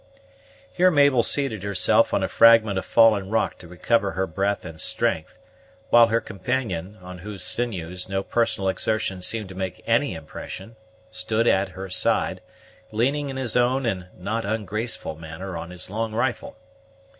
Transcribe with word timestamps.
Here 0.73 0.89
Mabel 0.89 1.21
seated 1.21 1.61
herself 1.61 2.11
on 2.11 2.23
a 2.23 2.27
fragment 2.27 2.79
of 2.79 2.85
fallen 2.85 3.29
rock 3.29 3.59
to 3.59 3.67
recover 3.67 4.13
her 4.13 4.25
breath 4.25 4.65
and 4.65 4.81
strength, 4.81 5.37
while 5.91 6.07
her 6.07 6.19
companion, 6.19 6.97
on 7.03 7.19
whose 7.19 7.43
sinews 7.43 8.09
no 8.09 8.23
personal 8.23 8.67
exertion 8.67 9.21
seemed 9.21 9.47
to 9.49 9.53
make 9.53 9.83
any 9.85 10.15
impression, 10.15 10.75
stood 11.11 11.45
at 11.45 11.69
her 11.69 11.87
side, 11.87 12.41
leaning 12.91 13.29
in 13.29 13.37
his 13.37 13.55
own 13.55 13.85
and 13.85 14.07
not 14.17 14.43
ungraceful 14.43 15.17
manner 15.17 15.55
on 15.55 15.69
his 15.69 15.87
long 15.91 16.15
rifle. 16.15 16.57